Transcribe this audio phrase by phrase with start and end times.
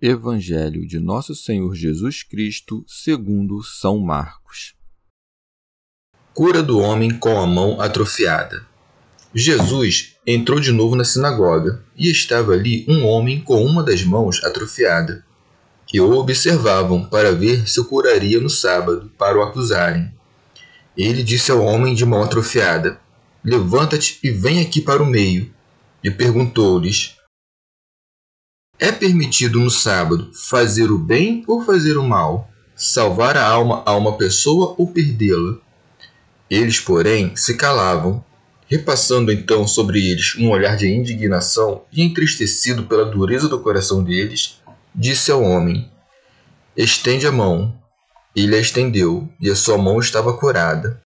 [0.00, 4.74] Evangelho de Nosso Senhor Jesus Cristo, segundo São Marcos.
[6.32, 8.64] Cura do homem com a mão atrofiada.
[9.34, 14.44] Jesus entrou de novo na sinagoga e estava ali um homem com uma das mãos
[14.44, 15.24] atrofiada.
[15.92, 20.14] E o observavam para ver se o curaria no sábado, para o acusarem.
[20.96, 23.00] Ele disse ao homem de mão atrofiada:
[23.42, 25.52] Levanta-te e vem aqui para o meio.
[26.04, 27.17] E perguntou-lhes:
[28.78, 33.96] é permitido no sábado fazer o bem ou fazer o mal, salvar a alma a
[33.96, 35.56] uma pessoa ou perdê-la?
[36.48, 38.24] Eles, porém, se calavam,
[38.68, 44.60] repassando então sobre eles um olhar de indignação e entristecido pela dureza do coração deles,
[44.94, 45.90] disse ao homem:
[46.76, 47.76] Estende a mão.
[48.36, 51.02] Ele a estendeu, e a sua mão estava curada.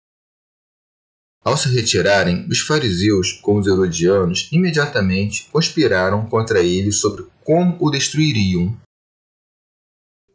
[1.47, 7.88] Ao se retirarem, os fariseus, com os herodianos, imediatamente conspiraram contra ele sobre como o
[7.88, 8.76] destruiriam.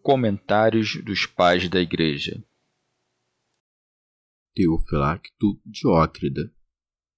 [0.01, 2.41] Comentários dos Pais da Igreja
[4.55, 6.49] Teofilacto Diócrida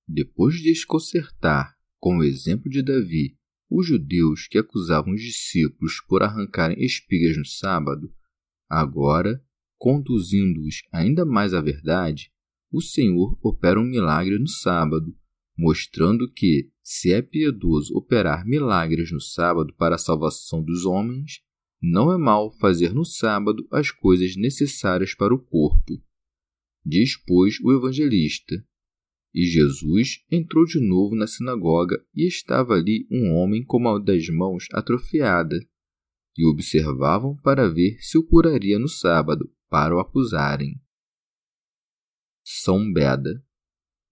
[0.08, 3.38] Depois de desconcertar, com o exemplo de Davi,
[3.70, 8.12] os judeus que acusavam os discípulos por arrancarem espigas no sábado,
[8.68, 9.40] agora,
[9.78, 12.33] conduzindo-os ainda mais à verdade,
[12.74, 15.16] o Senhor opera um milagre no sábado,
[15.56, 21.44] mostrando que, se é piedoso operar milagres no sábado para a salvação dos homens,
[21.80, 26.02] não é mal fazer no sábado as coisas necessárias para o corpo.
[26.84, 28.56] Diz, pois, o evangelista.
[29.34, 34.28] E Jesus entrou de novo na sinagoga e estava ali um homem com uma das
[34.30, 35.60] mãos atrofiada.
[36.36, 40.83] E observavam para ver se o curaria no sábado, para o acusarem.
[42.44, 43.44] São Beda.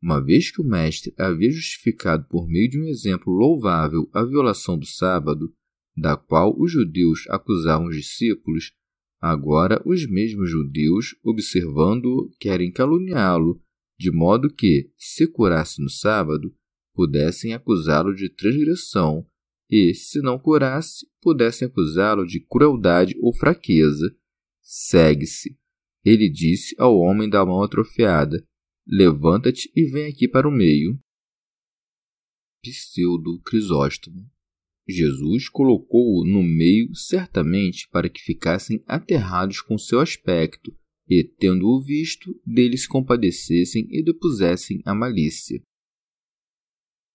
[0.02, 4.78] Uma vez que o Mestre havia justificado por meio de um exemplo louvável a violação
[4.78, 5.54] do sábado,
[5.96, 8.74] da qual os judeus acusavam os discípulos,
[9.20, 13.62] agora os mesmos judeus, observando-o, querem caluniá-lo,
[14.00, 16.52] de modo que, se curasse no sábado,
[16.96, 19.26] pudessem acusá-lo de transgressão
[19.70, 24.16] e, se não curasse, pudessem acusá-lo de crueldade ou fraqueza.
[24.62, 25.58] Segue-se
[26.04, 28.44] ele disse ao homem da mão atrofiada:
[28.88, 31.00] Levanta-te e vem aqui para o meio.
[32.64, 34.30] Pseudo Crisóstomo.
[34.88, 40.76] Jesus colocou-o no meio certamente para que ficassem aterrados com seu aspecto
[41.08, 45.62] e, tendo-o visto, dele se compadecessem e depusessem a malícia.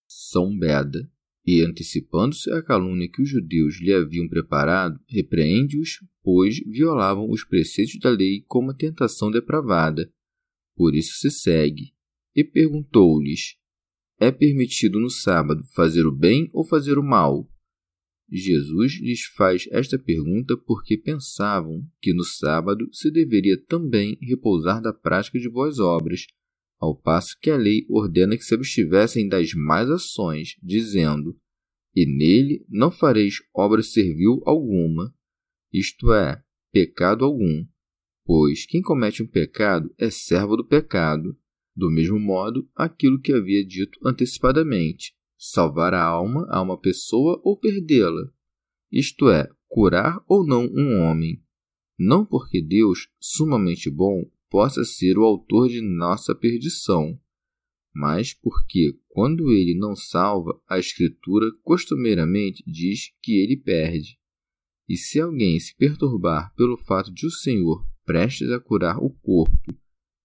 [0.07, 1.11] São Beda
[1.47, 7.97] e, antecipando-se à calúnia que os judeus lhe haviam preparado, repreende-os, pois violavam os preceitos
[8.01, 10.11] da lei com uma tentação depravada.
[10.75, 11.93] Por isso se segue.
[12.35, 13.55] E perguntou-lhes:
[14.19, 17.49] É permitido no sábado fazer o bem ou fazer o mal?
[18.29, 24.91] Jesus lhes faz esta pergunta porque pensavam que no sábado se deveria também repousar da
[24.91, 26.27] prática de boas obras,
[26.79, 31.37] ao passo que a lei ordena que se abstivessem das más ações, dizendo:
[31.95, 35.13] E nele não fareis obra servil alguma,
[35.73, 36.41] isto é,
[36.71, 37.65] pecado algum,
[38.23, 41.37] pois quem comete um pecado é servo do pecado.
[41.75, 47.59] Do mesmo modo, aquilo que havia dito antecipadamente: salvar a alma a uma pessoa ou
[47.59, 48.31] perdê-la,
[48.91, 51.43] isto é, curar ou não um homem.
[51.99, 57.19] Não porque Deus, sumamente bom, possa ser o autor de nossa perdição,
[57.93, 64.19] mas porque, quando ele não salva, a Escritura costumeiramente diz que ele perde.
[64.87, 69.75] E se alguém se perturbar pelo fato de o Senhor, prestes a curar o corpo,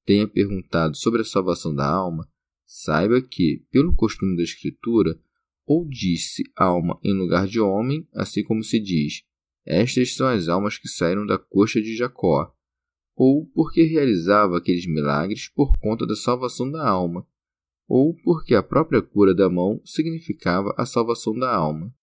[0.05, 2.29] tenha perguntado sobre a salvação da alma,
[2.67, 5.19] saiba que, pelo costume da Escritura,
[5.67, 9.23] ou disse alma em lugar de homem, assim como se diz,
[9.65, 12.53] estas são as almas que saíram da coxa de Jacó,
[13.15, 17.27] ou porque realizava aqueles milagres por conta da salvação da alma,
[17.87, 21.95] ou porque a própria cura da mão significava a salvação da alma.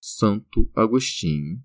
[0.00, 1.62] Santo Agostinho.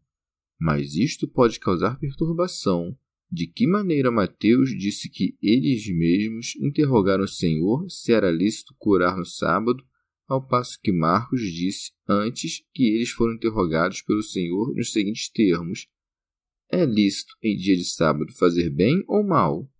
[0.59, 2.97] Mas isto pode causar perturbação.
[3.31, 9.17] De que maneira Mateus disse que eles mesmos interrogaram o Senhor se era lícito curar
[9.17, 9.83] no sábado,
[10.27, 15.87] ao passo que Marcos disse antes que eles foram interrogados pelo Senhor nos seguintes termos:
[16.75, 19.71] É lícito em dia de sábado fazer bem ou mal?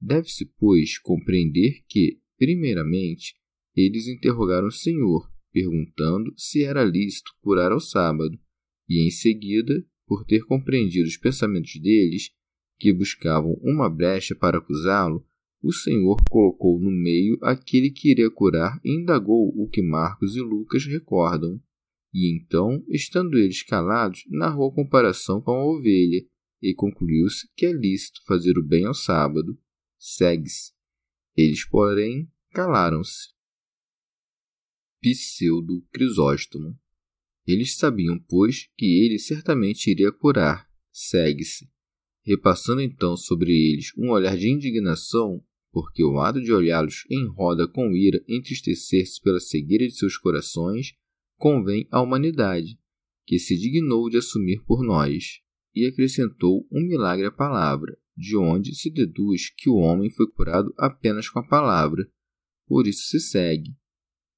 [0.00, 3.36] Deve-se, pois, compreender que, primeiramente,
[3.72, 8.36] eles interrogaram o Senhor, perguntando se era lícito curar ao sábado,
[8.88, 12.32] e em seguida, por ter compreendido os pensamentos deles,
[12.80, 15.24] que buscavam uma brecha para acusá-lo,
[15.62, 20.40] o Senhor colocou no meio aquele que iria curar e indagou o que Marcos e
[20.40, 21.62] Lucas recordam.
[22.14, 26.24] E então, estando eles calados, narrou a comparação com a ovelha,
[26.62, 29.58] e concluiu-se que é lícito fazer o bem ao sábado
[29.98, 30.72] segue-se.
[31.36, 33.34] Eles, porém, calaram-se.
[35.00, 36.78] Pseudo Crisóstomo.
[37.46, 40.68] Eles sabiam, pois, que ele certamente iria curar.
[40.92, 41.70] Segue-se.
[42.24, 47.66] Repassando então sobre eles um olhar de indignação, porque o ato de olhá-los em roda
[47.68, 50.94] com ira entristecer-se pela cegueira de seus corações,
[51.44, 52.80] convém à humanidade,
[53.26, 55.42] que se dignou de assumir por nós,
[55.74, 60.72] e acrescentou um milagre à palavra, de onde se deduz que o homem foi curado
[60.78, 62.10] apenas com a palavra.
[62.66, 63.76] Por isso se segue.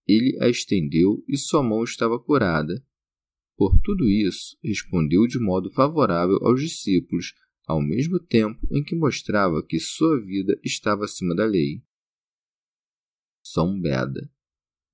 [0.04, 2.84] Ele a estendeu e sua mão estava curada.
[3.56, 7.34] Por tudo isso, respondeu de modo favorável aos discípulos,
[7.68, 11.84] ao mesmo tempo em que mostrava que sua vida estava acima da lei.
[13.44, 14.28] São Beda.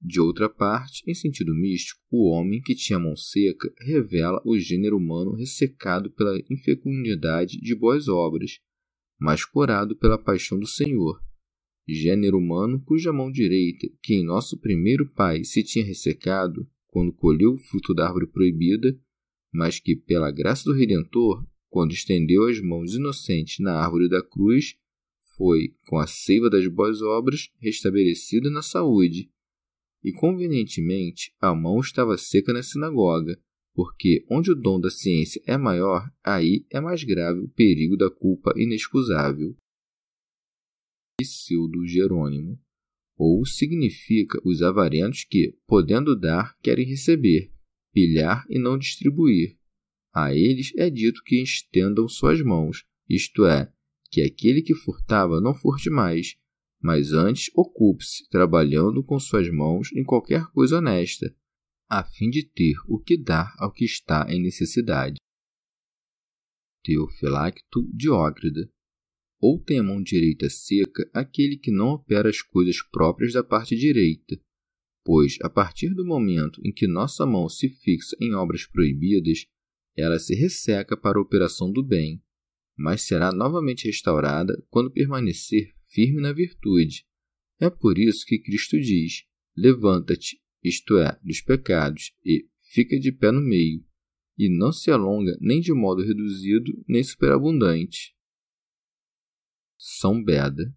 [0.05, 4.97] De outra parte, em sentido místico, o homem que tinha mão seca revela o gênero
[4.97, 8.59] humano ressecado pela infecundidade de boas obras,
[9.17, 11.23] mas curado pela paixão do Senhor.
[11.89, 17.53] Gênero humano cuja mão direita, que em nosso primeiro pai se tinha ressecado quando colheu
[17.53, 18.99] o fruto da árvore proibida,
[19.53, 24.75] mas que, pela graça do Redentor, quando estendeu as mãos inocentes na árvore da cruz,
[25.37, 29.31] foi, com a seiva das boas obras, restabelecida na saúde.
[30.05, 33.41] E convenientemente a mão estava seca na sinagoga,
[33.75, 38.11] porque onde o dom da ciência é maior, aí é mais grave o perigo da
[38.11, 39.57] culpa inexcusável.
[41.21, 42.61] Isildo Jerônimo.
[43.17, 47.53] Ou significa os avarentos que, podendo dar, querem receber,
[47.93, 49.57] pilhar e não distribuir.
[50.15, 53.73] A eles é dito que estendam suas mãos, isto é,
[54.11, 56.37] que aquele que furtava não furte mais,
[56.83, 61.35] mas antes ocupe-se trabalhando com suas mãos em qualquer coisa honesta,
[61.89, 65.17] a fim de ter o que dar ao que está em necessidade.
[66.83, 68.69] Teofilacto Diócrida
[69.41, 73.77] ou tem a mão direita seca aquele que não opera as coisas próprias da parte
[73.77, 74.41] direita,
[75.05, 79.47] pois, a partir do momento em que nossa mão se fixa em obras proibidas,
[79.97, 82.23] ela se resseca para a operação do bem,
[82.77, 87.07] mas será novamente restaurada quando permanecer firme na virtude.
[87.61, 89.25] É por isso que Cristo diz:
[89.57, 93.85] Levanta-te isto é, dos pecados, e fica de pé no meio,
[94.39, 98.15] e não se alonga nem de modo reduzido nem superabundante.
[99.77, 100.75] São Beda.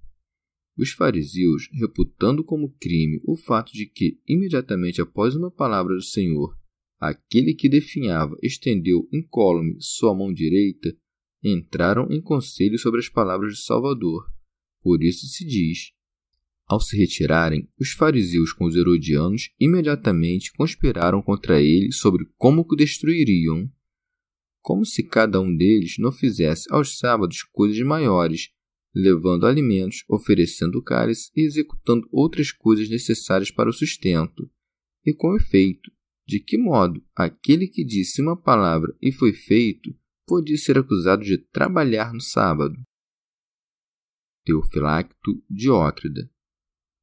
[0.77, 6.57] Os fariseus, reputando como crime o fato de que, imediatamente após uma palavra do Senhor,
[6.99, 10.93] aquele que definhava estendeu incólume sua mão direita,
[11.41, 14.25] entraram em conselho sobre as palavras do Salvador.
[14.85, 15.93] Por isso se diz:
[16.67, 22.75] ao se retirarem, os fariseus com os herodianos imediatamente conspiraram contra ele sobre como o
[22.75, 23.67] destruiriam.
[24.61, 28.51] Como se cada um deles não fizesse aos sábados coisas maiores,
[28.93, 34.47] levando alimentos, oferecendo cálice e executando outras coisas necessárias para o sustento.
[35.03, 35.91] E com efeito,
[36.27, 39.95] de que modo aquele que disse uma palavra e foi feito
[40.27, 42.75] podia ser acusado de trabalhar no sábado?
[44.45, 46.29] Teofilacto Diócrida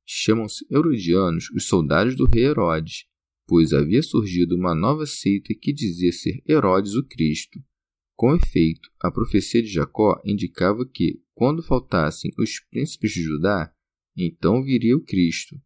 [0.06, 3.06] Chamam-se Herodianos os soldados do rei Herodes,
[3.46, 7.60] pois havia surgido uma nova seita que dizia ser Herodes o Cristo.
[8.14, 13.74] Com efeito, a profecia de Jacó indicava que, quando faltassem os príncipes de Judá,
[14.16, 15.60] então viria o Cristo.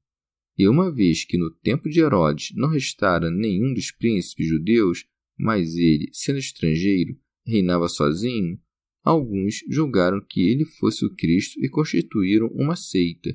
[0.56, 5.04] E uma vez que no tempo de Herodes não restara nenhum dos príncipes judeus,
[5.38, 8.58] mas ele, sendo estrangeiro, reinava sozinho,
[9.06, 13.30] alguns julgaram que ele fosse o Cristo e constituíram uma seita,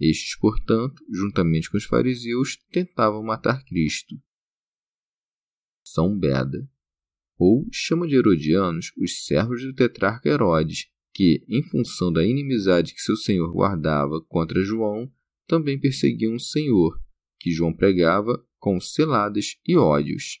[0.00, 4.16] estes, portanto, juntamente com os fariseus, tentavam matar Cristo.
[5.84, 6.66] São Beda.
[7.38, 13.00] ou chama de Herodianos os servos do tetrarca Herodes, que, em função da inimizade que
[13.00, 15.12] seu senhor guardava contra João,
[15.46, 16.98] também perseguiam o Senhor,
[17.38, 20.40] que João pregava com seladas e ódios.